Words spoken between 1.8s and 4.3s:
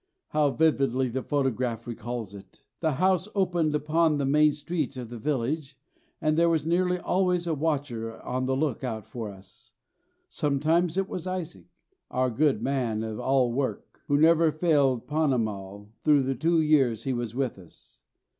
recalls it! The house opened upon the